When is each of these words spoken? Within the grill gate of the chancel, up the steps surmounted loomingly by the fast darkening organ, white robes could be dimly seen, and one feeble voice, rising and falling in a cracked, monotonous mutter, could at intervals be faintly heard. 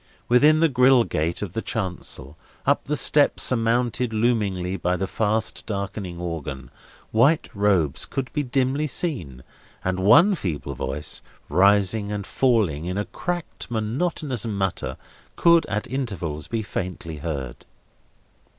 Within 0.27 0.61
the 0.61 0.67
grill 0.67 1.03
gate 1.03 1.43
of 1.43 1.53
the 1.53 1.61
chancel, 1.61 2.35
up 2.65 2.85
the 2.85 2.95
steps 2.95 3.43
surmounted 3.43 4.13
loomingly 4.15 4.75
by 4.75 4.95
the 4.97 5.05
fast 5.05 5.63
darkening 5.67 6.19
organ, 6.19 6.71
white 7.11 7.49
robes 7.53 8.07
could 8.07 8.33
be 8.33 8.41
dimly 8.41 8.87
seen, 8.87 9.43
and 9.85 9.99
one 9.99 10.33
feeble 10.33 10.73
voice, 10.73 11.21
rising 11.49 12.11
and 12.11 12.25
falling 12.25 12.85
in 12.85 12.97
a 12.97 13.05
cracked, 13.05 13.69
monotonous 13.69 14.43
mutter, 14.43 14.97
could 15.35 15.67
at 15.67 15.85
intervals 15.85 16.47
be 16.47 16.63
faintly 16.63 17.17
heard. 17.17 17.63